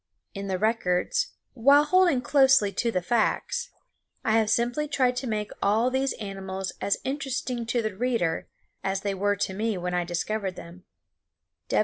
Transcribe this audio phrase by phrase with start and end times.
[0.33, 3.69] In the records, while holding closely to the facts,
[4.25, 8.47] I have simply tried to make all these animals as interesting to the reader
[8.83, 10.85] as they were to me when I discovered them.